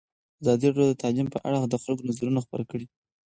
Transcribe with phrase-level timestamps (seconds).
[0.41, 2.85] ازادي راډیو د تعلیم په اړه د خلکو نظرونه خپاره کړي.